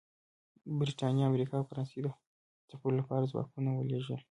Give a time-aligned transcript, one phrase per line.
[0.79, 2.07] برېټانیا، امریکا او فرانسې د
[2.69, 4.15] ځپلو لپاره ځواکونه ولېږل